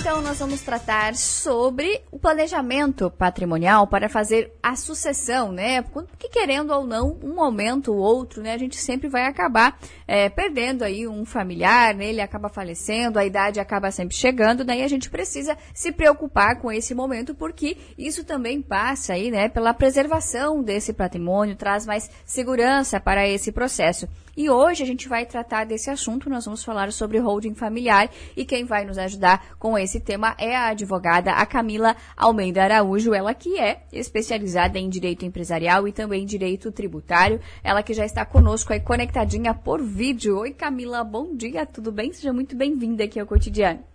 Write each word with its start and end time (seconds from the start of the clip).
Então, 0.00 0.22
nós 0.22 0.38
vamos 0.38 0.62
tratar 0.62 1.14
sobre 1.14 2.00
o 2.10 2.18
planejamento 2.18 3.10
patrimonial 3.10 3.86
para 3.86 4.08
fazer 4.08 4.50
a 4.62 4.74
sucessão, 4.74 5.52
né? 5.52 5.82
Porque 5.82 6.26
querendo 6.26 6.70
ou 6.70 6.86
não, 6.86 7.18
um 7.22 7.34
momento 7.34 7.92
ou 7.92 7.98
outro, 7.98 8.42
né? 8.42 8.54
A 8.54 8.58
gente 8.58 8.78
sempre 8.78 9.10
vai 9.10 9.26
acabar 9.26 9.78
é, 10.08 10.30
perdendo 10.30 10.84
aí 10.84 11.06
um 11.06 11.26
familiar, 11.26 11.94
né? 11.94 12.06
Ele 12.06 12.22
acaba 12.22 12.48
falecendo, 12.48 13.18
a 13.18 13.26
idade 13.26 13.60
acaba 13.60 13.90
sempre 13.90 14.16
chegando, 14.16 14.64
daí 14.64 14.78
né? 14.78 14.84
a 14.86 14.88
gente 14.88 15.10
precisa 15.10 15.54
se 15.74 15.92
preocupar 15.92 16.58
com 16.58 16.72
esse 16.72 16.94
momento, 16.94 17.34
porque 17.34 17.76
isso 17.98 18.24
também 18.24 18.62
passa 18.62 19.12
aí, 19.12 19.30
né? 19.30 19.50
Pela 19.50 19.74
preservação 19.74 20.62
desse 20.62 20.94
patrimônio, 20.94 21.56
traz 21.56 21.84
mais 21.84 22.10
segurança 22.24 22.98
para 22.98 23.28
esse 23.28 23.52
processo. 23.52 24.08
E 24.36 24.48
hoje 24.48 24.82
a 24.82 24.86
gente 24.86 25.08
vai 25.08 25.26
tratar 25.26 25.64
desse 25.64 25.90
assunto, 25.90 26.30
nós 26.30 26.44
vamos 26.44 26.62
falar 26.62 26.92
sobre 26.92 27.18
holding 27.18 27.54
familiar 27.54 28.08
e 28.36 28.44
quem 28.44 28.64
vai 28.64 28.84
nos 28.84 28.96
ajudar 28.96 29.56
com 29.58 29.76
esse 29.76 29.98
tema 29.98 30.34
é 30.38 30.56
a 30.56 30.68
advogada 30.68 31.32
a 31.32 31.44
Camila 31.44 31.96
Almeida 32.16 32.62
Araújo, 32.62 33.12
ela 33.12 33.34
que 33.34 33.58
é 33.58 33.82
especializada 33.92 34.78
em 34.78 34.88
direito 34.88 35.24
empresarial 35.24 35.86
e 35.88 35.92
também 35.92 36.24
direito 36.24 36.70
tributário, 36.70 37.40
ela 37.62 37.82
que 37.82 37.92
já 37.92 38.04
está 38.04 38.24
conosco 38.24 38.72
aí 38.72 38.80
conectadinha 38.80 39.52
por 39.52 39.82
vídeo. 39.82 40.38
Oi 40.38 40.52
Camila, 40.52 41.02
bom 41.02 41.34
dia, 41.34 41.66
tudo 41.66 41.90
bem? 41.90 42.12
Seja 42.12 42.32
muito 42.32 42.56
bem-vinda 42.56 43.04
aqui 43.04 43.18
ao 43.18 43.26
Cotidiano. 43.26 43.90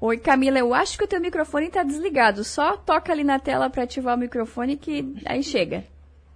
Oi, 0.00 0.18
Camila, 0.18 0.58
eu 0.58 0.74
acho 0.74 0.98
que 0.98 1.04
o 1.04 1.06
teu 1.06 1.20
microfone 1.20 1.66
está 1.68 1.84
desligado. 1.84 2.42
Só 2.42 2.76
toca 2.76 3.12
ali 3.12 3.22
na 3.22 3.38
tela 3.38 3.70
para 3.70 3.84
ativar 3.84 4.16
o 4.16 4.18
microfone 4.18 4.76
que 4.76 5.14
aí 5.24 5.44
chega. 5.44 5.84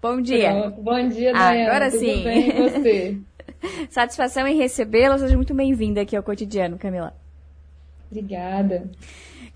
Bom 0.01 0.21
dia. 0.21 0.53
Pronto. 0.53 0.81
Bom 0.83 1.09
dia, 1.09 1.33
Dayana. 1.33 1.71
Agora 1.71 1.91
Tudo 1.91 2.01
sim. 2.01 2.23
bem 2.25 2.49
e 2.49 2.53
você? 2.53 3.19
Satisfação 3.91 4.47
em 4.47 4.57
recebê-la. 4.57 5.19
Seja 5.19 5.37
muito 5.37 5.55
bem-vinda 5.55 6.01
aqui 6.01 6.17
ao 6.17 6.23
cotidiano, 6.23 6.79
Camila. 6.79 7.15
Obrigada. 8.11 8.89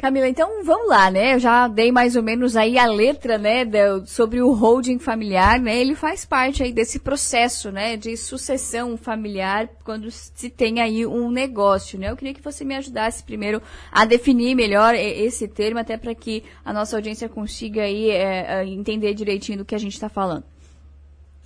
Camila, 0.01 0.27
então 0.27 0.65
vamos 0.65 0.89
lá, 0.89 1.11
né? 1.11 1.35
Eu 1.35 1.39
já 1.39 1.69
dei 1.69 1.93
mais 1.93 2.17
ou 2.17 2.23
menos 2.23 2.57
aí 2.57 2.79
a 2.79 2.87
letra, 2.87 3.37
né, 3.37 3.67
sobre 4.07 4.41
o 4.41 4.51
holding 4.51 4.99
familiar, 4.99 5.61
né? 5.61 5.79
Ele 5.79 5.95
faz 5.95 6.25
parte 6.25 6.63
aí 6.63 6.73
desse 6.73 6.99
processo, 6.99 7.71
né, 7.71 7.99
de 7.99 8.17
sucessão 8.17 8.97
familiar 8.97 9.69
quando 9.85 10.11
se 10.11 10.49
tem 10.49 10.81
aí 10.81 11.07
um 11.07 11.31
negócio, 11.31 11.99
né? 11.99 12.11
Eu 12.11 12.17
queria 12.17 12.33
que 12.33 12.41
você 12.41 12.65
me 12.65 12.75
ajudasse 12.77 13.23
primeiro 13.23 13.61
a 13.93 14.07
definir 14.07 14.55
melhor 14.55 14.95
esse 14.95 15.47
termo, 15.47 15.79
até 15.79 15.99
para 15.99 16.15
que 16.15 16.45
a 16.65 16.73
nossa 16.73 16.97
audiência 16.97 17.29
consiga 17.29 17.83
aí 17.83 18.09
é, 18.09 18.65
entender 18.65 19.13
direitinho 19.13 19.59
do 19.59 19.67
que 19.67 19.75
a 19.75 19.79
gente 19.79 19.93
está 19.93 20.09
falando. 20.09 20.45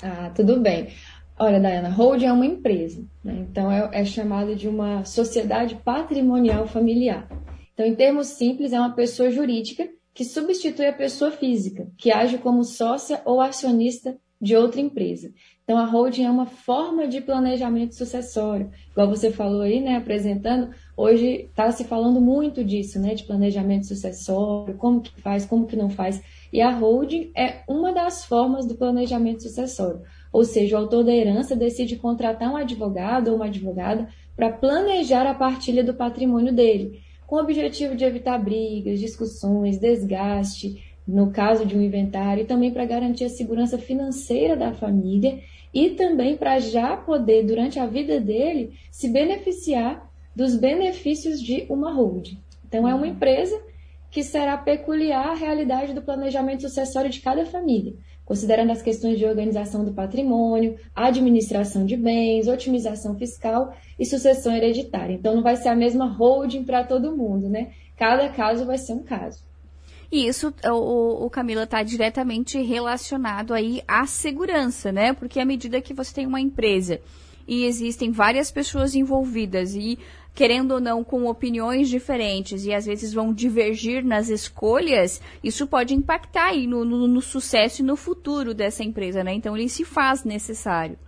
Ah, 0.01 0.31
tudo 0.33 0.61
bem. 0.61 0.91
Olha, 1.37 1.59
Dayana, 1.59 1.89
holding 1.89 2.27
é 2.27 2.33
uma 2.33 2.47
empresa, 2.47 3.05
né? 3.25 3.35
Então 3.51 3.69
é, 3.69 3.91
é 3.93 4.05
chamada 4.05 4.55
de 4.55 4.69
uma 4.69 5.05
sociedade 5.05 5.75
patrimonial 5.75 6.69
familiar. 6.69 7.27
Então, 7.75 7.85
em 7.85 7.95
termos 7.95 8.29
simples, 8.29 8.73
é 8.73 8.79
uma 8.79 8.95
pessoa 8.95 9.31
jurídica 9.31 9.89
que 10.15 10.25
substitui 10.25 10.87
a 10.87 10.93
pessoa 10.93 11.33
física, 11.33 11.91
que 11.99 12.13
age 12.13 12.39
como 12.39 12.63
sócia 12.63 13.21
ou 13.25 13.41
acionista 13.41 14.17
de 14.41 14.55
outra 14.55 14.81
empresa. 14.81 15.33
Então, 15.65 15.79
a 15.79 15.85
holding 15.85 16.25
é 16.25 16.31
uma 16.31 16.47
forma 16.47 17.09
de 17.09 17.21
planejamento 17.21 17.95
sucessório. 17.95 18.71
Igual 18.93 19.09
você 19.09 19.33
falou 19.33 19.63
aí, 19.63 19.81
né, 19.81 19.97
apresentando, 19.97 20.71
hoje 20.97 21.47
está 21.49 21.71
se 21.73 21.83
falando 21.85 22.21
muito 22.21 22.63
disso, 22.63 23.01
né, 23.01 23.15
de 23.15 23.25
planejamento 23.25 23.87
sucessório, 23.87 24.77
como 24.77 25.01
que 25.01 25.21
faz, 25.21 25.47
como 25.47 25.67
que 25.67 25.75
não 25.75 25.89
faz. 25.89 26.23
E 26.53 26.61
a 26.61 26.71
holding 26.71 27.33
é 27.35 27.63
uma 27.67 27.93
das 27.93 28.25
formas 28.25 28.67
do 28.67 28.77
planejamento 28.77 29.43
sucessório. 29.43 30.03
Ou 30.31 30.45
seja, 30.45 30.77
o 30.77 30.81
autor 30.81 31.03
da 31.03 31.13
herança 31.13 31.57
decide 31.57 31.97
contratar 31.97 32.53
um 32.53 32.57
advogado 32.57 33.29
ou 33.29 33.37
uma 33.37 33.47
advogada 33.47 34.09
para 34.37 34.53
planejar 34.53 35.27
a 35.27 35.35
partilha 35.35 35.83
do 35.83 35.95
patrimônio 35.95 36.53
dele 36.53 37.01
com 37.27 37.37
o 37.37 37.41
objetivo 37.41 37.95
de 37.95 38.05
evitar 38.05 38.39
brigas, 38.39 39.01
discussões, 39.01 39.79
desgaste, 39.79 40.83
no 41.07 41.31
caso 41.31 41.67
de 41.67 41.77
um 41.77 41.83
inventário, 41.83 42.43
e 42.43 42.47
também 42.47 42.71
para 42.71 42.85
garantir 42.85 43.25
a 43.25 43.29
segurança 43.29 43.79
financeira 43.79 44.57
da 44.57 44.73
família 44.73 45.41
e 45.73 45.91
também 45.91 46.37
para 46.37 46.59
já 46.61 46.97
poder, 46.97 47.45
durante 47.45 47.79
a 47.79 47.87
vida 47.87 48.21
dele, 48.21 48.73
se 48.91 49.09
beneficiar 49.09 50.11
dos 50.35 50.57
benefícios 50.57 51.41
de 51.41 51.67
uma 51.69 51.93
holding. 51.93 52.39
Então, 52.67 52.89
é 52.89 52.95
uma 52.95 53.07
empresa 53.07 53.61
que 54.11 54.23
será 54.23 54.57
peculiar 54.57 55.31
à 55.31 55.35
realidade 55.35 55.93
do 55.93 56.03
planejamento 56.03 56.63
sucessório 56.63 57.11
de 57.11 57.21
cada 57.21 57.45
família 57.45 57.95
considerando 58.25 58.71
as 58.71 58.83
questões 58.83 59.19
de 59.19 59.25
organização 59.25 59.85
do 59.85 59.93
patrimônio, 59.93 60.77
administração 60.95 61.85
de 61.85 61.97
bens, 61.97 62.49
otimização 62.49 63.17
fiscal 63.17 63.75
e 63.99 64.05
sucessão 64.05 64.55
hereditária. 64.55 65.15
Então, 65.15 65.35
não 65.35 65.43
vai 65.43 65.57
ser 65.57 65.69
a 65.69 65.77
mesma 65.77 66.07
holding 66.07 66.65
para 66.65 66.85
todo 66.85 67.17
mundo, 67.17 67.49
né? 67.49 67.73
Cada 67.97 68.29
caso 68.29 68.65
vai 68.65 68.79
ser 68.79 68.95
um 68.95 69.03
caso. 69.03 69.43
E 70.11 70.27
isso, 70.27 70.55
o, 70.65 71.27
o 71.27 71.31
Camila, 71.31 71.65
está 71.65 71.83
diretamente 71.83 72.61
relacionado 72.63 73.53
aí 73.53 73.83
à 73.87 74.07
segurança, 74.07 74.93
né? 74.93 75.13
Porque 75.13 75.41
à 75.41 75.45
medida 75.45 75.81
que 75.81 75.95
você 75.95 76.15
tem 76.15 76.27
uma 76.27 76.41
empresa 76.41 77.01
e 77.47 77.65
existem 77.65 78.11
várias 78.11 78.51
pessoas 78.51 78.95
envolvidas 78.95 79.75
e 79.75 79.99
querendo 80.35 80.73
ou 80.73 80.81
não, 80.81 81.05
com 81.05 81.27
opiniões 81.27 81.89
diferentes 81.89 82.67
e 82.67 82.75
às 82.75 82.85
vezes 82.85 83.15
vão 83.15 83.33
divergir 83.33 84.05
nas 84.05 84.29
escolhas, 84.29 85.23
isso 85.43 85.67
pode 85.67 85.95
impactar 85.95 86.49
aí 86.49 86.67
no, 86.67 86.85
no, 86.85 87.07
no 87.07 87.21
sucesso 87.21 87.83
e 87.83 87.85
no 87.85 87.95
futuro 87.95 88.53
dessa 88.53 88.83
empresa, 88.83 89.23
né? 89.23 89.33
Então 89.33 89.57
ele 89.57 89.69
se 89.69 89.85
faz 89.85 90.25
necessário. 90.25 90.99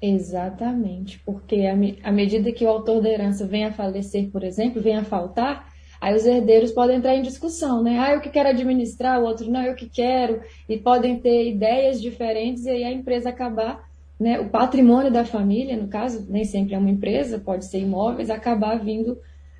Exatamente, 0.00 1.20
porque 1.20 1.64
à 2.02 2.10
medida 2.10 2.50
que 2.50 2.64
o 2.64 2.68
autor 2.68 3.00
da 3.00 3.08
herança 3.08 3.46
vem 3.46 3.66
a 3.66 3.72
falecer, 3.72 4.30
por 4.30 4.42
exemplo, 4.42 4.82
vem 4.82 4.96
a 4.96 5.04
faltar, 5.04 5.68
aí 6.00 6.12
os 6.16 6.26
herdeiros 6.26 6.72
podem 6.72 6.96
entrar 6.96 7.14
em 7.14 7.22
discussão, 7.22 7.82
né? 7.84 8.00
Ah, 8.00 8.14
eu 8.14 8.20
que 8.20 8.30
quero 8.30 8.48
administrar, 8.48 9.20
o 9.20 9.24
outro 9.24 9.48
não, 9.48 9.62
eu 9.62 9.76
que 9.76 9.88
quero, 9.88 10.40
e 10.68 10.76
podem 10.76 11.20
ter 11.20 11.50
ideias 11.50 12.00
diferentes 12.00 12.64
e 12.64 12.70
aí 12.70 12.82
a 12.82 12.90
empresa 12.90 13.28
acabar 13.28 13.91
né, 14.22 14.38
o 14.38 14.48
patrimônio 14.48 15.10
da 15.10 15.24
família, 15.24 15.76
no 15.76 15.88
caso, 15.88 16.24
nem 16.28 16.44
sempre 16.44 16.74
é 16.74 16.78
uma 16.78 16.90
empresa, 16.90 17.40
pode 17.40 17.66
ser 17.66 17.80
imóveis, 17.80 18.30
acabar 18.30 18.78
vindo 18.78 19.18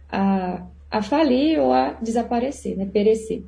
a, 0.09 0.65
a 0.89 1.03
falir 1.03 1.59
ou 1.59 1.73
a 1.73 1.95
desaparecer, 1.95 2.77
né, 2.77 2.87
perecer. 2.87 3.43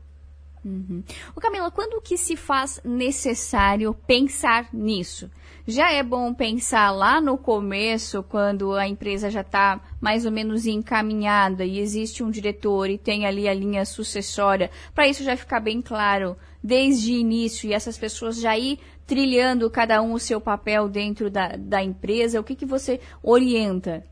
Uhum. 0.65 1.05
O 1.37 1.41
Camila, 1.41 1.71
quando 1.71 2.01
que 2.01 2.17
se 2.17 2.35
faz 2.35 2.81
necessário 2.85 3.95
pensar 4.07 4.69
nisso? 4.73 5.31
Já 5.67 5.93
é 5.93 6.03
bom 6.03 6.35
pensar 6.35 6.91
lá 6.91 7.21
no 7.21 7.39
começo, 7.39 8.23
quando 8.23 8.73
a 8.75 8.89
empresa 8.89 9.31
já 9.31 9.43
está 9.43 9.81
mais 10.01 10.27
ou 10.27 10.33
menos 10.33 10.67
encaminhada 10.67 11.65
e 11.65 11.79
existe 11.79 12.25
um 12.25 12.31
diretor 12.31 12.91
e 12.91 12.99
tem 12.99 13.25
ali 13.25 13.49
a 13.49 13.55
linha 13.55 13.85
sucessória, 13.85 14.71
para 14.95 15.07
isso 15.07 15.23
já 15.23 15.37
ficar 15.37 15.61
bem 15.61 15.81
claro 15.81 16.37
desde 16.63 17.13
o 17.13 17.17
início 17.17 17.69
e 17.69 17.75
essas 17.75 17.99
pessoas 17.99 18.41
já 18.41 18.57
ir 18.59 18.79
trilhando 19.07 19.71
cada 19.71 20.01
um 20.03 20.13
o 20.13 20.19
seu 20.19 20.41
papel 20.41 20.89
dentro 20.89 21.31
da, 21.31 21.57
da 21.57 21.83
empresa? 21.83 22.41
O 22.41 22.45
que, 22.45 22.55
que 22.55 22.67
você 22.67 23.01
orienta? 23.23 24.05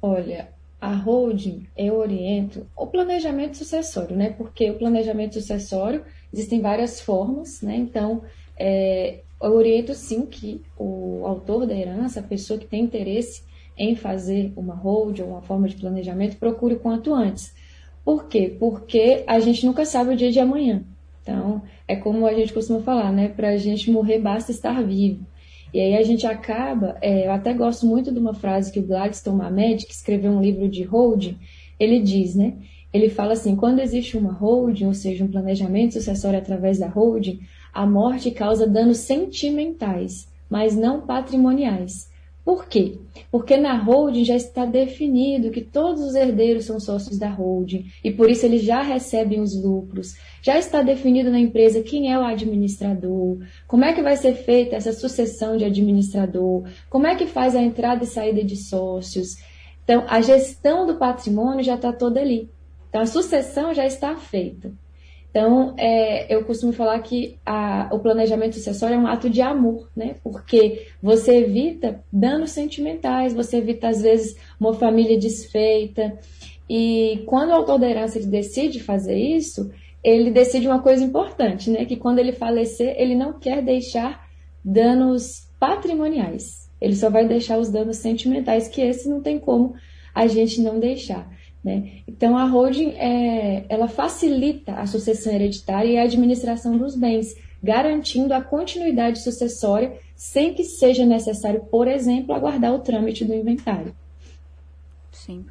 Olha, 0.00 0.48
a 0.80 0.94
holding 0.94 1.66
eu 1.76 1.96
oriento 1.96 2.66
o 2.76 2.86
planejamento 2.86 3.56
sucessório, 3.56 4.14
né? 4.14 4.34
Porque 4.36 4.70
o 4.70 4.78
planejamento 4.78 5.34
sucessório 5.34 6.04
existem 6.32 6.60
várias 6.60 7.00
formas, 7.00 7.62
né? 7.62 7.76
Então, 7.76 8.22
é, 8.56 9.20
eu 9.42 9.54
oriento 9.54 9.94
sim 9.94 10.26
que 10.26 10.60
o 10.78 11.22
autor 11.26 11.66
da 11.66 11.74
herança, 11.74 12.20
a 12.20 12.22
pessoa 12.22 12.58
que 12.58 12.66
tem 12.66 12.82
interesse 12.82 13.42
em 13.76 13.96
fazer 13.96 14.52
uma 14.56 14.74
hold 14.74 15.20
ou 15.20 15.28
uma 15.28 15.42
forma 15.42 15.68
de 15.68 15.76
planejamento, 15.76 16.36
procure 16.36 16.76
quanto 16.76 17.14
antes. 17.14 17.54
Por 18.04 18.28
quê? 18.28 18.54
Porque 18.58 19.24
a 19.26 19.40
gente 19.40 19.64
nunca 19.64 19.84
sabe 19.86 20.12
o 20.12 20.16
dia 20.16 20.30
de 20.30 20.38
amanhã. 20.38 20.84
Então, 21.24 21.62
é 21.88 21.96
como 21.96 22.26
a 22.26 22.34
gente 22.34 22.52
costuma 22.52 22.80
falar, 22.80 23.10
né? 23.10 23.28
Para 23.28 23.48
a 23.48 23.56
gente 23.56 23.90
morrer 23.90 24.18
basta 24.18 24.50
estar 24.50 24.82
vivo. 24.84 25.26
E 25.72 25.80
aí 25.80 25.96
a 25.96 26.02
gente 26.02 26.26
acaba, 26.26 26.96
é, 27.00 27.26
eu 27.26 27.32
até 27.32 27.54
gosto 27.54 27.86
muito 27.86 28.12
de 28.12 28.18
uma 28.18 28.34
frase 28.34 28.70
que 28.70 28.78
o 28.78 28.86
Gladstone 28.86 29.38
Mamed, 29.38 29.86
que 29.86 29.92
escreveu 29.92 30.30
um 30.30 30.40
livro 30.40 30.68
de 30.68 30.84
holding, 30.84 31.38
ele 31.80 31.98
diz, 31.98 32.34
né? 32.36 32.58
Ele 32.92 33.08
fala 33.08 33.32
assim, 33.32 33.56
quando 33.56 33.80
existe 33.80 34.16
uma 34.16 34.32
holding, 34.32 34.84
ou 34.84 34.94
seja, 34.94 35.24
um 35.24 35.28
planejamento 35.28 35.94
sucessório 35.94 36.38
através 36.38 36.78
da 36.78 36.86
holding, 36.86 37.40
a 37.72 37.86
morte 37.86 38.30
causa 38.30 38.68
danos 38.68 38.98
sentimentais, 38.98 40.28
mas 40.48 40.76
não 40.76 41.00
patrimoniais. 41.00 42.08
Por 42.44 42.66
quê? 42.66 42.98
Porque 43.30 43.56
na 43.56 43.74
holding 43.82 44.24
já 44.24 44.36
está 44.36 44.66
definido 44.66 45.50
que 45.50 45.62
todos 45.62 46.02
os 46.02 46.14
herdeiros 46.14 46.66
são 46.66 46.78
sócios 46.78 47.18
da 47.18 47.30
holding 47.30 47.86
e 48.04 48.10
por 48.10 48.30
isso 48.30 48.44
eles 48.44 48.62
já 48.62 48.82
recebem 48.82 49.40
os 49.40 49.54
lucros. 49.60 50.14
Já 50.42 50.58
está 50.58 50.82
definido 50.82 51.30
na 51.30 51.38
empresa 51.38 51.82
quem 51.82 52.12
é 52.12 52.18
o 52.18 52.22
administrador, 52.22 53.38
como 53.66 53.86
é 53.86 53.94
que 53.94 54.02
vai 54.02 54.16
ser 54.16 54.34
feita 54.34 54.76
essa 54.76 54.92
sucessão 54.92 55.56
de 55.56 55.64
administrador, 55.64 56.68
como 56.90 57.06
é 57.06 57.14
que 57.14 57.26
faz 57.26 57.56
a 57.56 57.62
entrada 57.62 58.04
e 58.04 58.06
saída 58.06 58.44
de 58.44 58.56
sócios. 58.56 59.36
Então, 59.82 60.04
a 60.06 60.20
gestão 60.20 60.86
do 60.86 60.96
patrimônio 60.96 61.64
já 61.64 61.76
está 61.76 61.94
toda 61.94 62.20
ali. 62.20 62.50
Então, 62.90 63.00
a 63.00 63.06
sucessão 63.06 63.72
já 63.72 63.86
está 63.86 64.16
feita. 64.16 64.70
Então, 65.34 65.74
é, 65.76 66.32
eu 66.32 66.44
costumo 66.44 66.72
falar 66.72 66.96
que 67.00 67.36
a, 67.44 67.88
o 67.90 67.98
planejamento 67.98 68.54
sucessório 68.54 68.94
é 68.94 68.98
um 68.98 69.08
ato 69.08 69.28
de 69.28 69.42
amor, 69.42 69.90
né? 69.96 70.14
Porque 70.22 70.86
você 71.02 71.38
evita 71.38 72.04
danos 72.12 72.52
sentimentais, 72.52 73.34
você 73.34 73.56
evita, 73.56 73.88
às 73.88 74.00
vezes, 74.00 74.36
uma 74.60 74.74
família 74.74 75.18
desfeita. 75.18 76.16
E 76.70 77.24
quando 77.26 77.50
o 77.50 77.54
autor 77.54 77.80
da 77.80 77.90
herança 77.90 78.20
decide 78.20 78.78
fazer 78.78 79.18
isso, 79.18 79.72
ele 80.04 80.30
decide 80.30 80.68
uma 80.68 80.80
coisa 80.80 81.02
importante, 81.02 81.68
né? 81.68 81.84
Que 81.84 81.96
quando 81.96 82.20
ele 82.20 82.30
falecer, 82.30 82.94
ele 82.96 83.16
não 83.16 83.32
quer 83.32 83.60
deixar 83.60 84.28
danos 84.64 85.48
patrimoniais. 85.58 86.70
Ele 86.80 86.94
só 86.94 87.10
vai 87.10 87.26
deixar 87.26 87.58
os 87.58 87.68
danos 87.68 87.96
sentimentais, 87.96 88.68
que 88.68 88.80
esse 88.80 89.08
não 89.08 89.20
tem 89.20 89.40
como 89.40 89.74
a 90.14 90.28
gente 90.28 90.60
não 90.60 90.78
deixar. 90.78 91.28
Né? 91.64 92.02
Então, 92.06 92.36
a 92.36 92.44
holding 92.44 92.90
é, 92.90 93.64
ela 93.70 93.88
facilita 93.88 94.72
a 94.74 94.86
sucessão 94.86 95.32
hereditária 95.32 95.88
e 95.88 95.98
a 95.98 96.02
administração 96.02 96.76
dos 96.76 96.94
bens, 96.94 97.34
garantindo 97.62 98.34
a 98.34 98.42
continuidade 98.42 99.20
sucessória 99.20 99.96
sem 100.14 100.52
que 100.52 100.62
seja 100.62 101.06
necessário, 101.06 101.64
por 101.70 101.88
exemplo, 101.88 102.34
aguardar 102.34 102.74
o 102.74 102.80
trâmite 102.80 103.24
do 103.24 103.32
inventário. 103.32 103.96
Sim. 105.10 105.46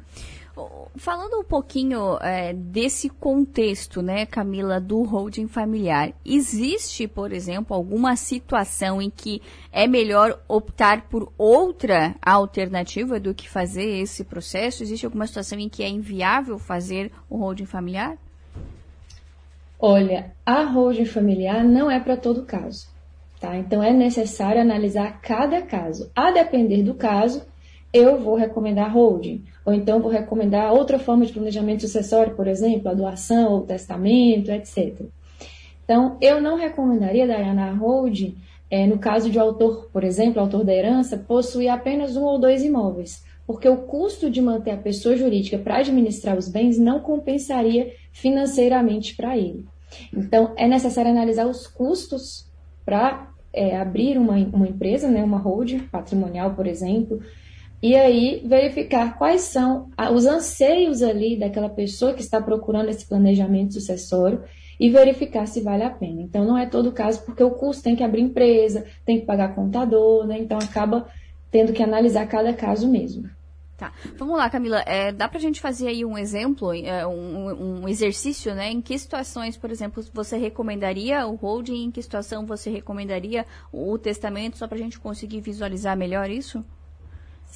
Falando 0.96 1.40
um 1.40 1.44
pouquinho 1.44 2.16
é, 2.20 2.52
desse 2.52 3.08
contexto, 3.08 4.00
né, 4.00 4.24
Camila, 4.24 4.80
do 4.80 5.02
holding 5.02 5.48
familiar, 5.48 6.12
existe, 6.24 7.08
por 7.08 7.32
exemplo, 7.32 7.74
alguma 7.74 8.14
situação 8.14 9.02
em 9.02 9.10
que 9.10 9.42
é 9.72 9.88
melhor 9.88 10.40
optar 10.46 11.08
por 11.08 11.32
outra 11.36 12.14
alternativa 12.24 13.18
do 13.18 13.34
que 13.34 13.48
fazer 13.48 14.00
esse 14.00 14.22
processo? 14.22 14.84
Existe 14.84 15.04
alguma 15.04 15.26
situação 15.26 15.58
em 15.58 15.68
que 15.68 15.82
é 15.82 15.88
inviável 15.88 16.58
fazer 16.58 17.10
o 17.28 17.36
holding 17.36 17.66
familiar? 17.66 18.16
Olha, 19.78 20.32
a 20.46 20.62
holding 20.62 21.04
familiar 21.04 21.64
não 21.64 21.90
é 21.90 21.98
para 21.98 22.16
todo 22.16 22.44
caso, 22.44 22.86
tá? 23.40 23.56
Então 23.56 23.82
é 23.82 23.92
necessário 23.92 24.62
analisar 24.62 25.20
cada 25.20 25.60
caso. 25.62 26.08
A 26.14 26.30
depender 26.30 26.84
do 26.84 26.94
caso, 26.94 27.42
eu 27.94 28.18
vou 28.18 28.34
recomendar 28.34 28.92
holding, 28.92 29.44
ou 29.64 29.72
então 29.72 30.00
vou 30.00 30.10
recomendar 30.10 30.72
outra 30.72 30.98
forma 30.98 31.24
de 31.24 31.32
planejamento 31.32 31.82
sucessório, 31.82 32.34
por 32.34 32.48
exemplo, 32.48 32.90
a 32.90 32.94
doação 32.94 33.52
ou 33.52 33.60
testamento, 33.60 34.50
etc. 34.50 35.02
Então, 35.84 36.16
eu 36.20 36.40
não 36.40 36.56
recomendaria, 36.56 37.24
Diana, 37.24 37.68
a 37.68 37.72
holding, 37.72 38.36
é, 38.68 38.84
no 38.84 38.98
caso 38.98 39.30
de 39.30 39.38
autor, 39.38 39.88
por 39.92 40.02
exemplo, 40.02 40.40
autor 40.40 40.64
da 40.64 40.74
herança, 40.74 41.16
possuir 41.16 41.68
apenas 41.68 42.16
um 42.16 42.24
ou 42.24 42.36
dois 42.36 42.64
imóveis, 42.64 43.22
porque 43.46 43.68
o 43.68 43.76
custo 43.76 44.28
de 44.28 44.42
manter 44.42 44.72
a 44.72 44.76
pessoa 44.76 45.16
jurídica 45.16 45.56
para 45.56 45.76
administrar 45.76 46.36
os 46.36 46.48
bens 46.48 46.78
não 46.78 46.98
compensaria 46.98 47.92
financeiramente 48.10 49.14
para 49.14 49.38
ele. 49.38 49.64
Então, 50.12 50.52
é 50.56 50.66
necessário 50.66 51.12
analisar 51.12 51.46
os 51.46 51.68
custos 51.68 52.50
para 52.84 53.30
é, 53.52 53.76
abrir 53.76 54.18
uma, 54.18 54.34
uma 54.34 54.66
empresa, 54.66 55.08
né, 55.08 55.22
uma 55.22 55.38
holding 55.38 55.80
patrimonial, 55.86 56.54
por 56.54 56.66
exemplo, 56.66 57.20
e 57.84 57.94
aí 57.94 58.40
verificar 58.46 59.18
quais 59.18 59.42
são 59.42 59.90
os 60.14 60.24
anseios 60.24 61.02
ali 61.02 61.38
daquela 61.38 61.68
pessoa 61.68 62.14
que 62.14 62.22
está 62.22 62.40
procurando 62.40 62.88
esse 62.88 63.06
planejamento 63.06 63.74
sucessório 63.74 64.42
e 64.80 64.88
verificar 64.88 65.46
se 65.46 65.60
vale 65.60 65.82
a 65.82 65.90
pena. 65.90 66.22
Então, 66.22 66.46
não 66.46 66.56
é 66.56 66.64
todo 66.64 66.90
caso, 66.92 67.22
porque 67.26 67.44
o 67.44 67.50
custo 67.50 67.82
tem 67.82 67.94
que 67.94 68.02
abrir 68.02 68.22
empresa, 68.22 68.86
tem 69.04 69.20
que 69.20 69.26
pagar 69.26 69.54
contador, 69.54 70.26
né? 70.26 70.38
Então, 70.38 70.56
acaba 70.56 71.06
tendo 71.50 71.74
que 71.74 71.82
analisar 71.82 72.26
cada 72.26 72.54
caso 72.54 72.88
mesmo. 72.88 73.28
Tá. 73.76 73.92
Vamos 74.16 74.38
lá, 74.38 74.48
Camila. 74.48 74.82
É, 74.86 75.12
dá 75.12 75.28
para 75.28 75.36
a 75.36 75.42
gente 75.42 75.60
fazer 75.60 75.88
aí 75.88 76.06
um 76.06 76.16
exemplo, 76.16 76.72
é, 76.72 77.06
um, 77.06 77.82
um, 77.82 77.88
exercício, 77.88 78.54
né? 78.54 78.70
Em 78.70 78.80
que 78.80 78.98
situações, 78.98 79.58
por 79.58 79.70
exemplo, 79.70 80.02
você 80.10 80.38
recomendaria 80.38 81.26
o 81.26 81.34
holding? 81.34 81.84
Em 81.84 81.90
que 81.90 82.00
situação 82.00 82.46
você 82.46 82.70
recomendaria 82.70 83.44
o 83.70 83.98
testamento? 83.98 84.56
Só 84.56 84.66
para 84.66 84.78
a 84.78 84.80
gente 84.80 84.98
conseguir 84.98 85.42
visualizar 85.42 85.94
melhor 85.98 86.30
isso? 86.30 86.64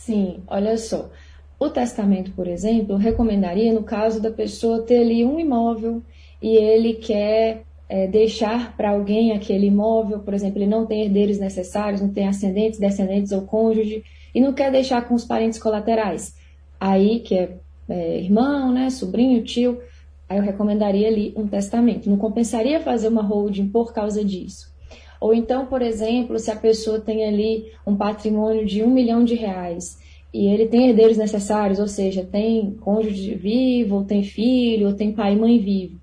Sim, 0.05 0.43
olha 0.47 0.79
só. 0.79 1.11
O 1.59 1.69
testamento, 1.69 2.31
por 2.33 2.47
exemplo, 2.47 2.97
recomendaria 2.97 3.73
no 3.73 3.83
caso 3.83 4.23
da 4.23 4.31
pessoa 4.31 4.83
ter 4.83 5.00
ali 5.00 5.25
um 5.25 5.39
imóvel 5.41 6.03
e 6.41 6.56
ele 6.56 6.95
quer 6.95 7.65
é, 7.89 8.06
deixar 8.06 8.77
para 8.77 8.91
alguém 8.91 9.33
aquele 9.33 9.67
imóvel, 9.67 10.21
por 10.21 10.33
exemplo, 10.33 10.59
ele 10.59 10.71
não 10.71 10.87
tem 10.87 11.03
herdeiros 11.03 11.39
necessários, 11.39 12.00
não 12.00 12.11
tem 12.11 12.29
ascendentes, 12.29 12.79
descendentes 12.79 13.33
ou 13.33 13.43
cônjuge, 13.43 14.05
e 14.35 14.41
não 14.41 14.53
quer 14.53 14.71
deixar 14.71 15.06
com 15.06 15.15
os 15.15 15.25
parentes 15.25 15.59
colaterais. 15.59 16.35
Aí, 16.81 17.19
que 17.21 17.35
é, 17.35 17.56
é 17.89 18.19
irmão, 18.21 18.73
né, 18.73 18.89
sobrinho, 18.91 19.43
tio, 19.43 19.81
aí 20.29 20.39
eu 20.39 20.44
recomendaria 20.44 21.09
ali 21.09 21.35
um 21.37 21.47
testamento. 21.47 22.09
Não 22.09 22.17
compensaria 22.17 22.81
fazer 22.81 23.09
uma 23.09 23.23
holding 23.23 23.69
por 23.69 23.93
causa 23.93 24.25
disso. 24.25 24.73
Ou 25.20 25.35
então, 25.35 25.67
por 25.67 25.82
exemplo, 25.82 26.38
se 26.38 26.50
a 26.50 26.56
pessoa 26.56 27.00
tem 27.00 27.25
ali 27.25 27.73
um 27.87 27.97
patrimônio 27.97 28.65
de 28.65 28.82
um 28.82 28.91
milhão 28.91 29.25
de 29.25 29.35
reais 29.35 29.99
e 30.32 30.47
ele 30.47 30.67
tem 30.67 30.88
herdeiros 30.88 31.17
necessários, 31.17 31.79
ou 31.79 31.88
seja, 31.88 32.25
tem 32.25 32.73
cônjuge 32.81 33.35
vivo, 33.35 33.97
ou 33.97 34.05
tem 34.05 34.23
filho, 34.23 34.88
ou 34.88 34.94
tem 34.94 35.12
pai 35.12 35.32
e 35.32 35.37
mãe 35.37 35.59
vivo, 35.59 35.99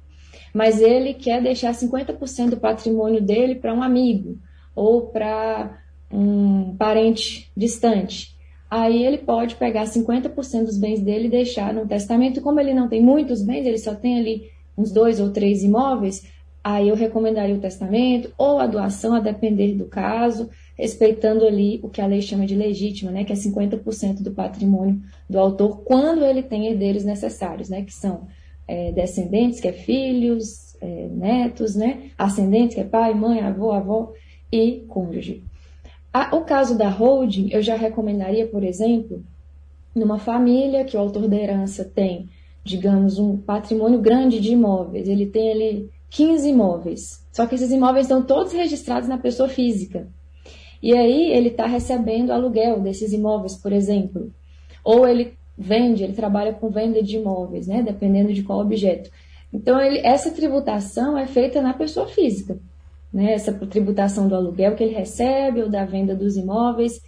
mas 0.54 0.82
ele 0.82 1.14
quer 1.14 1.42
deixar 1.42 1.74
50% 1.74 2.50
do 2.50 2.58
patrimônio 2.58 3.22
dele 3.22 3.56
para 3.56 3.74
um 3.74 3.84
amigo 3.84 4.38
ou 4.76 5.08
para 5.08 5.80
um 6.12 6.76
parente 6.76 7.52
distante. 7.56 8.36
Aí 8.70 9.06
ele 9.06 9.20
pode 9.20 9.56
pegar 9.56 9.84
50% 9.84 10.66
dos 10.66 10.78
bens 10.78 11.00
dele 11.00 11.28
e 11.28 11.32
deixar 11.32 11.74
no 11.74 11.88
testamento. 11.88 12.42
Como 12.42 12.60
ele 12.60 12.74
não 12.74 12.90
tem 12.90 13.02
muitos 13.02 13.42
bens, 13.42 13.66
ele 13.66 13.78
só 13.78 13.94
tem 13.94 14.20
ali 14.20 14.50
uns 14.78 14.92
dois 14.92 15.20
ou 15.20 15.30
três 15.30 15.64
imóveis, 15.64 16.24
aí 16.66 16.90
eu 16.90 16.96
recomendaria 16.96 17.54
o 17.54 17.60
testamento 17.60 18.34
ou 18.40 18.58
a 18.58 18.66
doação, 18.66 19.14
a 19.14 19.20
depender 19.20 19.76
do 19.76 19.86
caso, 19.86 20.50
respeitando 20.76 21.46
ali 21.46 21.80
o 21.84 21.90
que 21.90 22.02
a 22.02 22.08
lei 22.08 22.24
chama 22.24 22.48
de 22.48 22.56
legítima, 22.56 23.12
né, 23.12 23.24
que 23.24 23.32
é 23.32 23.36
50% 23.36 24.24
do 24.24 24.32
patrimônio 24.32 25.00
do 25.30 25.38
autor, 25.40 25.84
quando 25.84 26.26
ele 26.26 26.42
tem 26.42 26.66
herdeiros 26.66 27.04
necessários, 27.04 27.70
né, 27.70 27.84
que 27.84 27.94
são 27.94 28.28
é, 28.68 28.92
descendentes, 28.92 29.60
que 29.60 29.68
é 29.68 29.74
filhos, 29.74 30.76
é, 30.82 31.08
netos, 31.12 31.76
né, 31.76 32.10
ascendentes, 32.18 32.74
que 32.74 32.82
é 32.82 32.84
pai, 32.84 33.14
mãe, 33.14 33.42
avô, 33.42 33.72
avó 33.72 34.12
e 34.52 34.84
cônjuge. 34.88 35.44
A, 36.12 36.36
o 36.36 36.46
caso 36.46 36.76
da 36.76 36.90
holding, 36.90 37.50
eu 37.52 37.62
já 37.62 37.76
recomendaria, 37.76 38.48
por 38.48 38.64
exemplo, 38.64 39.24
numa 39.94 40.18
família 40.18 40.84
que 40.84 40.98
o 40.98 41.00
autor 41.00 41.28
da 41.28 41.36
herança 41.36 41.86
tem, 41.86 42.28
digamos, 42.64 43.20
um 43.20 43.38
patrimônio 43.38 44.02
grande 44.02 44.40
de 44.40 44.54
imóveis, 44.54 45.08
ele 45.08 45.28
tem 45.28 45.52
ali 45.52 45.95
15 46.10 46.50
imóveis. 46.50 47.26
Só 47.32 47.46
que 47.46 47.56
esses 47.56 47.72
imóveis 47.72 48.06
estão 48.06 48.24
todos 48.24 48.54
registrados 48.54 49.10
na 49.10 49.18
pessoa 49.18 49.50
física. 49.50 50.08
E 50.82 50.94
aí 50.94 51.32
ele 51.32 51.50
está 51.50 51.66
recebendo 51.66 52.32
aluguel 52.32 52.80
desses 52.80 53.12
imóveis, 53.12 53.56
por 53.56 53.74
exemplo. 53.74 54.32
Ou 54.84 55.08
ele 55.08 55.34
vende, 55.58 56.04
ele 56.04 56.14
trabalha 56.14 56.54
com 56.54 56.70
venda 56.70 57.02
de 57.02 57.18
imóveis, 57.18 57.68
né? 57.68 57.82
Dependendo 57.82 58.34
de 58.34 58.44
qual 58.44 58.60
objeto. 58.60 59.10
Então, 59.52 59.80
ele, 59.80 60.00
essa 60.00 60.32
tributação 60.32 61.18
é 61.18 61.26
feita 61.26 61.62
na 61.62 61.74
pessoa 61.74 62.08
física. 62.08 62.60
Né? 63.12 63.34
Essa 63.34 63.54
tributação 63.54 64.28
do 64.28 64.36
aluguel 64.36 64.76
que 64.76 64.84
ele 64.84 64.94
recebe 64.94 65.62
ou 65.62 65.70
da 65.70 65.86
venda 65.86 66.14
dos 66.14 66.36
imóveis. 66.36 67.02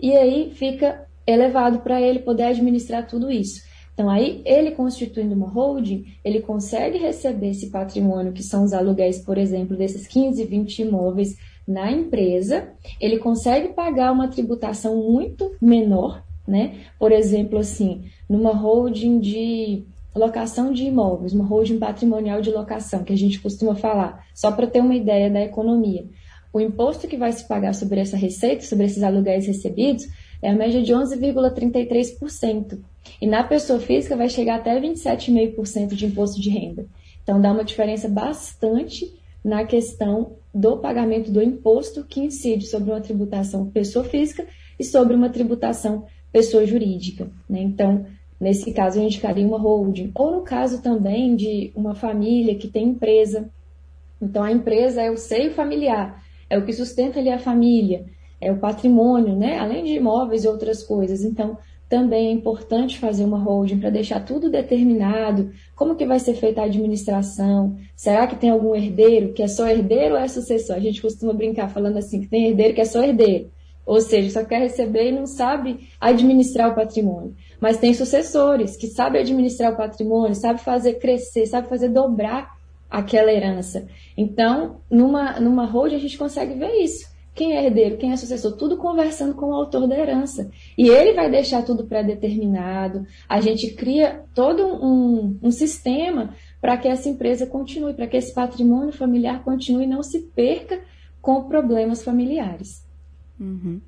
E 0.00 0.16
aí 0.16 0.50
fica 0.54 1.06
elevado 1.26 1.80
para 1.80 2.00
ele 2.00 2.20
poder 2.20 2.44
administrar 2.44 3.06
tudo 3.06 3.30
isso. 3.30 3.62
Então, 3.94 4.08
aí, 4.08 4.40
ele 4.44 4.70
constituindo 4.70 5.34
uma 5.34 5.48
holding, 5.48 6.06
ele 6.24 6.40
consegue 6.40 6.98
receber 6.98 7.50
esse 7.50 7.70
patrimônio, 7.70 8.32
que 8.32 8.42
são 8.42 8.64
os 8.64 8.72
aluguéis, 8.72 9.18
por 9.18 9.36
exemplo, 9.36 9.76
desses 9.76 10.06
15, 10.06 10.44
20 10.44 10.78
imóveis 10.82 11.36
na 11.66 11.90
empresa, 11.90 12.70
ele 13.00 13.18
consegue 13.18 13.68
pagar 13.68 14.12
uma 14.12 14.28
tributação 14.28 14.96
muito 14.96 15.52
menor, 15.60 16.24
né? 16.46 16.80
Por 16.98 17.12
exemplo, 17.12 17.58
assim, 17.58 18.04
numa 18.28 18.52
holding 18.52 19.20
de 19.20 19.84
locação 20.14 20.72
de 20.72 20.84
imóveis, 20.84 21.32
uma 21.32 21.44
holding 21.44 21.78
patrimonial 21.78 22.40
de 22.40 22.50
locação, 22.50 23.04
que 23.04 23.12
a 23.12 23.16
gente 23.16 23.38
costuma 23.40 23.74
falar, 23.74 24.26
só 24.34 24.50
para 24.50 24.66
ter 24.66 24.80
uma 24.80 24.94
ideia 24.94 25.30
da 25.30 25.40
economia. 25.40 26.04
O 26.52 26.60
imposto 26.60 27.06
que 27.06 27.16
vai 27.16 27.30
se 27.32 27.46
pagar 27.46 27.74
sobre 27.74 28.00
essa 28.00 28.16
receita, 28.16 28.64
sobre 28.64 28.86
esses 28.86 29.04
aluguéis 29.04 29.46
recebidos, 29.46 30.04
é 30.42 30.50
a 30.50 30.54
média 30.54 30.82
de 30.82 30.92
11,33%. 30.92 32.80
E 33.20 33.26
na 33.26 33.42
pessoa 33.42 33.78
física 33.78 34.16
vai 34.16 34.28
chegar 34.28 34.56
até 34.56 34.78
27,5% 34.80 35.94
de 35.94 36.06
imposto 36.06 36.40
de 36.40 36.50
renda. 36.50 36.86
Então 37.22 37.40
dá 37.40 37.52
uma 37.52 37.64
diferença 37.64 38.08
bastante 38.08 39.14
na 39.44 39.64
questão 39.64 40.36
do 40.54 40.78
pagamento 40.78 41.30
do 41.30 41.42
imposto 41.42 42.04
que 42.04 42.20
incide 42.20 42.66
sobre 42.66 42.90
uma 42.90 43.00
tributação 43.00 43.70
pessoa 43.70 44.04
física 44.04 44.46
e 44.78 44.84
sobre 44.84 45.14
uma 45.14 45.28
tributação 45.28 46.06
pessoa 46.32 46.66
jurídica. 46.66 47.30
Né? 47.48 47.60
Então, 47.60 48.06
nesse 48.38 48.72
caso, 48.72 48.98
eu 48.98 49.04
indicaria 49.04 49.46
uma 49.46 49.58
holding. 49.58 50.10
Ou 50.14 50.32
no 50.32 50.42
caso 50.42 50.82
também 50.82 51.36
de 51.36 51.72
uma 51.74 51.94
família 51.94 52.54
que 52.54 52.68
tem 52.68 52.88
empresa. 52.88 53.48
Então, 54.20 54.42
a 54.42 54.52
empresa 54.52 55.02
é 55.02 55.10
o 55.10 55.16
seio 55.16 55.52
familiar, 55.52 56.22
é 56.48 56.58
o 56.58 56.64
que 56.64 56.72
sustenta 56.72 57.18
ali 57.18 57.30
a 57.30 57.38
família, 57.38 58.04
é 58.40 58.50
o 58.50 58.58
patrimônio, 58.58 59.36
né? 59.36 59.58
além 59.58 59.84
de 59.84 59.94
imóveis 59.94 60.44
e 60.44 60.48
outras 60.48 60.82
coisas. 60.82 61.22
Então, 61.22 61.58
também 61.90 62.28
é 62.28 62.30
importante 62.30 63.00
fazer 63.00 63.24
uma 63.24 63.36
holding 63.36 63.80
para 63.80 63.90
deixar 63.90 64.24
tudo 64.24 64.48
determinado, 64.48 65.50
como 65.74 65.96
que 65.96 66.06
vai 66.06 66.20
ser 66.20 66.34
feita 66.34 66.60
a 66.60 66.64
administração, 66.64 67.76
será 67.96 68.28
que 68.28 68.36
tem 68.36 68.48
algum 68.48 68.76
herdeiro 68.76 69.32
que 69.32 69.42
é 69.42 69.48
só 69.48 69.66
herdeiro 69.66 70.14
ou 70.14 70.20
é 70.20 70.28
sucessor? 70.28 70.76
A 70.76 70.80
gente 70.80 71.02
costuma 71.02 71.32
brincar 71.32 71.68
falando 71.68 71.96
assim, 71.96 72.20
que 72.20 72.28
tem 72.28 72.46
herdeiro 72.46 72.74
que 72.74 72.80
é 72.80 72.84
só 72.84 73.02
herdeiro, 73.02 73.50
ou 73.84 74.00
seja, 74.00 74.30
só 74.30 74.44
quer 74.44 74.60
receber 74.60 75.08
e 75.08 75.12
não 75.12 75.26
sabe 75.26 75.88
administrar 76.00 76.70
o 76.70 76.76
patrimônio. 76.76 77.34
Mas 77.60 77.78
tem 77.78 77.92
sucessores 77.92 78.76
que 78.76 78.86
sabem 78.86 79.22
administrar 79.22 79.72
o 79.72 79.76
patrimônio, 79.76 80.36
sabem 80.36 80.62
fazer 80.62 80.94
crescer, 81.00 81.44
sabem 81.46 81.68
fazer 81.68 81.88
dobrar 81.88 82.56
aquela 82.88 83.32
herança. 83.32 83.88
Então, 84.16 84.80
numa, 84.88 85.40
numa 85.40 85.64
holding 85.64 85.96
a 85.96 86.00
gente 86.00 86.16
consegue 86.16 86.54
ver 86.54 86.72
isso. 86.84 87.09
Quem 87.34 87.56
é 87.56 87.64
herdeiro, 87.64 87.96
quem 87.96 88.12
é 88.12 88.16
sucessor, 88.16 88.56
tudo 88.56 88.76
conversando 88.76 89.34
com 89.34 89.46
o 89.46 89.54
autor 89.54 89.86
da 89.86 89.96
herança. 89.96 90.50
E 90.76 90.88
ele 90.88 91.14
vai 91.14 91.30
deixar 91.30 91.64
tudo 91.64 91.86
pré-determinado. 91.86 93.06
A 93.28 93.40
gente 93.40 93.72
cria 93.74 94.24
todo 94.34 94.66
um, 94.66 95.38
um 95.42 95.50
sistema 95.50 96.34
para 96.60 96.76
que 96.76 96.88
essa 96.88 97.08
empresa 97.08 97.46
continue, 97.46 97.94
para 97.94 98.06
que 98.06 98.16
esse 98.16 98.34
patrimônio 98.34 98.92
familiar 98.92 99.42
continue 99.42 99.84
e 99.84 99.88
não 99.88 100.02
se 100.02 100.20
perca 100.34 100.80
com 101.22 101.44
problemas 101.44 102.02
familiares. 102.02 102.89
Uhum. 103.40 103.80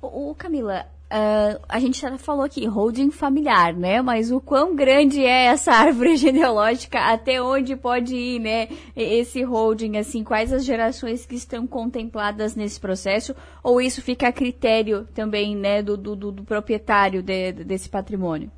O, 0.00 0.30
o 0.30 0.34
Camila, 0.34 0.86
Uh, 1.14 1.60
a 1.68 1.78
gente 1.78 2.00
já 2.00 2.18
falou 2.18 2.44
aqui, 2.44 2.66
holding 2.66 3.10
familiar, 3.12 3.72
né? 3.72 4.02
Mas 4.02 4.32
o 4.32 4.40
quão 4.40 4.74
grande 4.74 5.24
é 5.24 5.44
essa 5.44 5.70
árvore 5.76 6.16
genealógica, 6.16 6.98
até 6.98 7.40
onde 7.40 7.76
pode 7.76 8.16
ir, 8.16 8.40
né? 8.40 8.68
Esse 8.96 9.42
holding, 9.42 9.96
assim, 9.96 10.24
quais 10.24 10.52
as 10.52 10.64
gerações 10.64 11.24
que 11.24 11.36
estão 11.36 11.68
contempladas 11.68 12.56
nesse 12.56 12.80
processo? 12.80 13.32
Ou 13.62 13.80
isso 13.80 14.02
fica 14.02 14.26
a 14.26 14.32
critério 14.32 15.06
também, 15.14 15.54
né, 15.54 15.82
do, 15.82 15.96
do, 15.96 16.16
do 16.16 16.42
proprietário 16.42 17.22
de, 17.22 17.52
desse 17.52 17.88
patrimônio? 17.88 18.50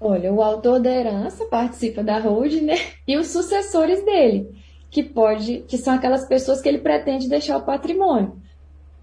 Olha, 0.00 0.32
o 0.32 0.40
autor 0.40 0.78
da 0.78 0.94
herança 0.94 1.46
participa 1.46 2.04
da 2.04 2.20
holding, 2.20 2.60
né? 2.60 2.76
E 3.08 3.16
os 3.16 3.28
sucessores 3.28 4.04
dele, 4.04 4.54
que 4.88 5.02
pode, 5.02 5.64
que 5.66 5.78
são 5.78 5.94
aquelas 5.94 6.28
pessoas 6.28 6.60
que 6.60 6.68
ele 6.68 6.78
pretende 6.78 7.28
deixar 7.28 7.56
o 7.56 7.62
patrimônio 7.62 8.43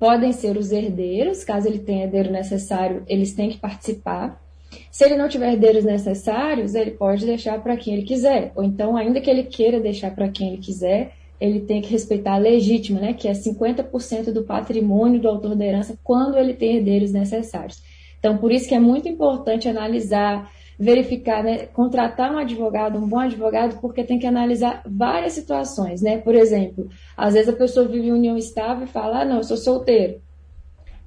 podem 0.02 0.32
ser 0.34 0.58
os 0.58 0.72
herdeiros, 0.72 1.44
caso 1.44 1.68
ele 1.68 1.78
tenha 1.78 2.06
herdeiro 2.06 2.32
necessário, 2.32 3.04
eles 3.08 3.36
têm 3.36 3.52
que 3.52 3.60
participar. 3.60 4.42
Se 4.90 5.06
ele 5.06 5.16
não 5.16 5.30
tiver 5.30 5.54
herdeiros 5.54 5.86
necessários, 5.86 6.74
ele 6.74 6.90
pode 6.90 7.24
deixar 7.24 7.62
para 7.62 7.78
quem 7.78 7.94
ele 7.94 8.02
quiser. 8.02 8.52
Ou 8.56 8.64
então, 8.64 8.98
ainda 8.98 9.22
que 9.22 9.30
ele 9.30 9.44
queira 9.44 9.80
deixar 9.80 10.16
para 10.16 10.28
quem 10.28 10.48
ele 10.48 10.58
quiser, 10.58 11.14
ele 11.40 11.60
tem 11.60 11.82
que 11.82 11.92
respeitar 11.92 12.34
a 12.34 12.40
legítima, 12.40 13.00
né, 13.00 13.14
que 13.14 13.28
é 13.28 13.32
50% 13.34 14.34
do 14.34 14.42
patrimônio 14.42 15.22
do 15.22 15.30
autor 15.30 15.56
da 15.56 15.66
herança 15.66 15.96
quando 16.04 16.36
ele 16.36 16.56
tem 16.56 16.78
herdeiros 16.78 17.12
necessários. 17.12 17.84
Então, 18.18 18.40
por 18.40 18.52
isso 18.52 18.68
que 18.68 18.74
é 18.74 18.80
muito 18.80 19.08
importante 19.08 19.70
analisar 19.70 20.52
verificar, 20.82 21.44
né, 21.44 21.68
contratar 21.68 22.34
um 22.34 22.40
advogado, 22.40 22.98
um 22.98 23.08
bom 23.08 23.20
advogado, 23.20 23.80
porque 23.80 24.04
tem 24.04 24.18
que 24.18 24.26
analisar 24.26 24.82
várias 24.84 25.34
situações, 25.34 26.02
né? 26.02 26.18
Por 26.18 26.34
exemplo, 26.34 26.90
às 27.16 27.36
vezes 27.36 27.50
a 27.50 27.56
pessoa 27.56 27.88
vive 27.88 28.08
em 28.08 28.12
união 28.12 28.36
estável 28.36 28.86
e 28.86 28.90
fala, 28.90 29.22
ah, 29.22 29.26
não, 29.26 29.38
eu 29.38 29.44
sou 29.44 29.58
solteiro. 29.58 30.20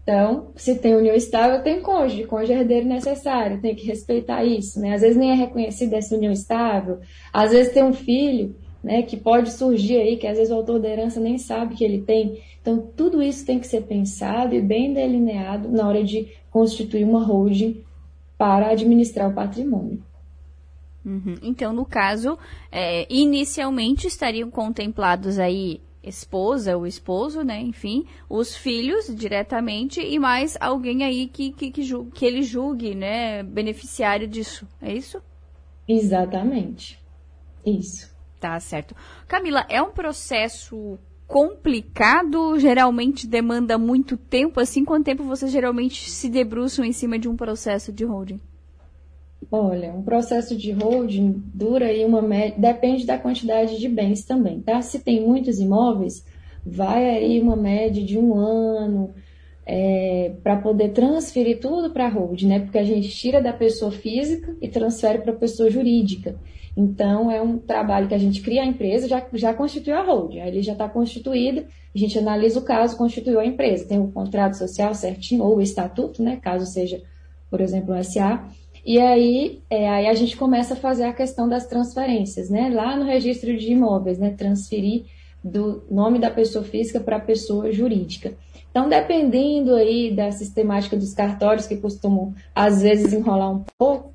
Então, 0.04 0.52
se 0.54 0.78
tem 0.78 0.94
união 0.94 1.16
estável, 1.16 1.60
tem 1.60 1.80
cônjuge, 1.80 2.22
cônjuge 2.22 2.52
é 2.52 2.60
herdeiro 2.60 2.86
necessário, 2.86 3.60
tem 3.60 3.74
que 3.74 3.84
respeitar 3.84 4.44
isso, 4.44 4.78
né? 4.78 4.94
Às 4.94 5.00
vezes 5.00 5.16
nem 5.16 5.32
é 5.32 5.34
reconhecida 5.34 5.96
essa 5.96 6.14
união 6.14 6.32
estável, 6.32 7.00
às 7.32 7.50
vezes 7.50 7.72
tem 7.72 7.82
um 7.82 7.92
filho, 7.92 8.54
né, 8.80 9.02
que 9.02 9.16
pode 9.16 9.50
surgir 9.50 9.96
aí, 9.96 10.16
que 10.16 10.26
às 10.26 10.36
vezes 10.36 10.52
o 10.52 10.56
autor 10.56 10.78
da 10.78 10.88
herança 10.88 11.18
nem 11.18 11.36
sabe 11.36 11.74
que 11.74 11.82
ele 11.82 12.02
tem. 12.02 12.38
Então, 12.60 12.78
tudo 12.94 13.20
isso 13.20 13.44
tem 13.44 13.58
que 13.58 13.66
ser 13.66 13.82
pensado 13.82 14.54
e 14.54 14.60
bem 14.60 14.92
delineado 14.92 15.68
na 15.68 15.88
hora 15.88 16.04
de 16.04 16.28
constituir 16.50 17.02
uma 17.02 17.24
holding 17.24 17.82
para 18.36 18.70
administrar 18.70 19.30
o 19.30 19.34
patrimônio. 19.34 20.02
Uhum. 21.04 21.36
Então, 21.42 21.72
no 21.72 21.84
caso, 21.84 22.38
é, 22.72 23.06
inicialmente 23.12 24.06
estariam 24.06 24.50
contemplados 24.50 25.38
aí 25.38 25.80
esposa, 26.02 26.76
o 26.76 26.86
esposo, 26.86 27.42
né? 27.42 27.60
Enfim, 27.60 28.06
os 28.28 28.54
filhos 28.54 29.14
diretamente 29.14 30.00
e 30.00 30.18
mais 30.18 30.56
alguém 30.60 31.02
aí 31.02 31.26
que, 31.28 31.50
que, 31.52 31.70
que, 31.70 31.82
julgue, 31.82 32.10
que 32.12 32.24
ele 32.24 32.42
julgue, 32.42 32.94
né? 32.94 33.42
Beneficiário 33.42 34.28
disso. 34.28 34.66
É 34.80 34.92
isso? 34.92 35.20
Exatamente. 35.88 36.98
Isso. 37.64 38.14
Tá 38.38 38.58
certo. 38.60 38.94
Camila, 39.26 39.64
é 39.68 39.80
um 39.80 39.90
processo 39.90 40.98
complicado, 41.26 42.58
geralmente 42.58 43.26
demanda 43.26 43.78
muito 43.78 44.16
tempo. 44.16 44.60
Assim, 44.60 44.84
quanto 44.84 45.04
tempo 45.04 45.24
vocês 45.24 45.50
geralmente 45.50 46.10
se 46.10 46.28
debruçam 46.28 46.84
em 46.84 46.92
cima 46.92 47.18
de 47.18 47.28
um 47.28 47.36
processo 47.36 47.92
de 47.92 48.04
holding? 48.04 48.40
Olha, 49.50 49.92
um 49.92 50.02
processo 50.02 50.56
de 50.56 50.72
holding 50.72 51.42
dura 51.52 51.86
aí 51.86 52.04
uma 52.04 52.22
média, 52.22 52.54
depende 52.58 53.04
da 53.04 53.18
quantidade 53.18 53.78
de 53.78 53.88
bens 53.88 54.24
também, 54.24 54.60
tá? 54.60 54.80
Se 54.80 54.98
tem 54.98 55.20
muitos 55.20 55.58
imóveis, 55.60 56.24
vai 56.64 57.08
aí 57.10 57.40
uma 57.40 57.56
média 57.56 58.02
de 58.02 58.18
um 58.18 58.34
ano 58.34 59.14
é, 59.66 60.32
para 60.42 60.56
poder 60.56 60.90
transferir 60.90 61.60
tudo 61.60 61.90
para 61.90 62.06
a 62.06 62.10
holding, 62.10 62.48
né? 62.48 62.60
Porque 62.60 62.78
a 62.78 62.84
gente 62.84 63.08
tira 63.10 63.42
da 63.42 63.52
pessoa 63.52 63.90
física 63.90 64.56
e 64.60 64.68
transfere 64.68 65.18
para 65.18 65.32
a 65.32 65.36
pessoa 65.36 65.70
jurídica. 65.70 66.36
Então, 66.76 67.30
é 67.30 67.40
um 67.40 67.56
trabalho 67.56 68.08
que 68.08 68.14
a 68.14 68.18
gente 68.18 68.40
cria 68.40 68.62
a 68.62 68.66
empresa, 68.66 69.06
já, 69.06 69.24
já 69.32 69.54
constituiu 69.54 69.96
a 69.96 70.02
holding, 70.02 70.40
ele 70.40 70.62
já 70.62 70.72
está 70.72 70.88
constituído, 70.88 71.64
a 71.94 71.98
gente 71.98 72.18
analisa 72.18 72.58
o 72.58 72.64
caso, 72.64 72.96
constituiu 72.96 73.38
a 73.38 73.46
empresa, 73.46 73.86
tem 73.86 73.98
o 73.98 74.04
um 74.04 74.10
contrato 74.10 74.54
social 74.54 74.92
certinho, 74.94 75.44
ou 75.44 75.56
o 75.56 75.62
estatuto, 75.62 76.22
né, 76.22 76.36
caso 76.36 76.66
seja, 76.66 77.00
por 77.48 77.60
exemplo, 77.60 77.94
um 77.94 78.02
SA, 78.02 78.44
e 78.84 78.98
aí, 78.98 79.62
é, 79.70 79.88
aí 79.88 80.06
a 80.08 80.14
gente 80.14 80.36
começa 80.36 80.74
a 80.74 80.76
fazer 80.76 81.04
a 81.04 81.12
questão 81.12 81.48
das 81.48 81.66
transferências, 81.66 82.50
né, 82.50 82.68
lá 82.68 82.96
no 82.96 83.04
registro 83.04 83.56
de 83.56 83.70
imóveis, 83.70 84.18
né, 84.18 84.30
transferir 84.30 85.04
do 85.44 85.84
nome 85.90 86.18
da 86.18 86.30
pessoa 86.30 86.64
física 86.64 86.98
para 86.98 87.16
a 87.16 87.20
pessoa 87.20 87.70
jurídica. 87.70 88.32
Então, 88.70 88.88
dependendo 88.88 89.74
aí 89.74 90.10
da 90.10 90.32
sistemática 90.32 90.96
dos 90.96 91.14
cartórios, 91.14 91.66
que 91.66 91.76
costumam, 91.76 92.34
às 92.52 92.82
vezes, 92.82 93.12
enrolar 93.12 93.52
um 93.52 93.64
pouco, 93.78 94.13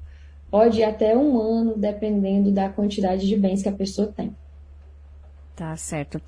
Pode 0.50 0.80
ir 0.80 0.84
até 0.84 1.16
um 1.16 1.40
ano, 1.40 1.78
dependendo 1.78 2.52
da 2.52 2.70
quantidade 2.70 3.28
de 3.28 3.38
bens 3.38 3.62
que 3.62 3.70
a 3.70 3.74
pessoa 3.74 4.08
tem. 4.08 4.36
Tá 5.56 5.76
certo. 5.76 6.22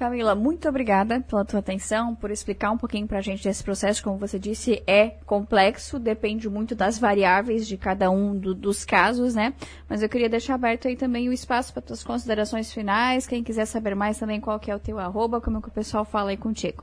Camila, 0.00 0.34
muito 0.34 0.66
obrigada 0.66 1.20
pela 1.20 1.44
tua 1.44 1.60
atenção, 1.60 2.14
por 2.14 2.30
explicar 2.30 2.70
um 2.70 2.78
pouquinho 2.78 3.06
para 3.06 3.18
a 3.18 3.20
gente 3.20 3.44
desse 3.44 3.62
processo. 3.62 4.02
Como 4.02 4.16
você 4.16 4.38
disse, 4.38 4.82
é 4.86 5.08
complexo, 5.26 5.98
depende 5.98 6.48
muito 6.48 6.74
das 6.74 6.98
variáveis 6.98 7.68
de 7.68 7.76
cada 7.76 8.10
um 8.10 8.34
do, 8.34 8.54
dos 8.54 8.82
casos, 8.82 9.34
né? 9.34 9.52
Mas 9.86 10.02
eu 10.02 10.08
queria 10.08 10.30
deixar 10.30 10.54
aberto 10.54 10.88
aí 10.88 10.96
também 10.96 11.28
o 11.28 11.32
espaço 11.34 11.70
para 11.74 11.82
tuas 11.82 12.02
considerações 12.02 12.72
finais. 12.72 13.26
Quem 13.26 13.44
quiser 13.44 13.66
saber 13.66 13.94
mais 13.94 14.18
também 14.18 14.40
qual 14.40 14.58
que 14.58 14.70
é 14.70 14.74
o 14.74 14.78
teu 14.78 14.98
arroba, 14.98 15.38
como 15.38 15.58
é 15.58 15.60
que 15.60 15.68
o 15.68 15.72
pessoal 15.72 16.06
fala 16.06 16.30
aí 16.30 16.36
contigo. 16.38 16.82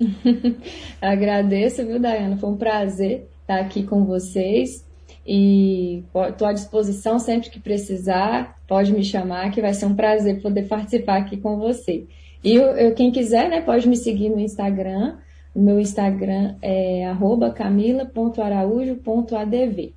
Agradeço, 1.00 1.86
viu, 1.86 2.00
Dayana? 2.00 2.36
Foi 2.36 2.50
um 2.50 2.56
prazer 2.56 3.28
estar 3.42 3.60
aqui 3.60 3.84
com 3.84 4.04
vocês. 4.04 4.84
E 5.26 6.04
estou 6.30 6.46
à 6.46 6.52
disposição 6.52 7.18
sempre 7.18 7.48
que 7.48 7.58
precisar, 7.58 8.58
pode 8.68 8.92
me 8.92 9.02
chamar, 9.02 9.50
que 9.50 9.60
vai 9.60 9.72
ser 9.72 9.86
um 9.86 9.94
prazer 9.94 10.42
poder 10.42 10.68
participar 10.68 11.18
aqui 11.18 11.38
com 11.38 11.58
você. 11.58 12.06
E 12.42 12.54
eu, 12.54 12.64
eu, 12.76 12.94
quem 12.94 13.10
quiser, 13.10 13.48
né, 13.48 13.62
pode 13.62 13.88
me 13.88 13.96
seguir 13.96 14.28
no 14.28 14.38
Instagram. 14.38 15.16
O 15.54 15.62
meu 15.62 15.80
Instagram 15.80 16.56
é 16.60 17.10
camila.araújo.adv. 17.54 19.94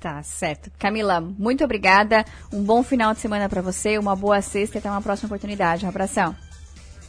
Tá 0.00 0.22
certo. 0.22 0.70
Camila, 0.78 1.20
muito 1.20 1.62
obrigada. 1.62 2.24
Um 2.52 2.62
bom 2.62 2.82
final 2.82 3.12
de 3.12 3.20
semana 3.20 3.48
para 3.48 3.60
você, 3.60 3.98
uma 3.98 4.16
boa 4.16 4.40
sexta 4.40 4.78
e 4.78 4.80
até 4.80 4.90
uma 4.90 5.02
próxima 5.02 5.26
oportunidade. 5.26 5.84
Um 5.84 5.88
abração. 5.88 6.34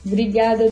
Obrigada. 0.06 0.68